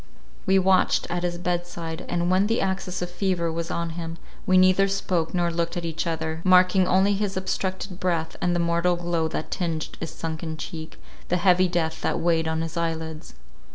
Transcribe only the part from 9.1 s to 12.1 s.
that tinged his sunken cheek, the heavy death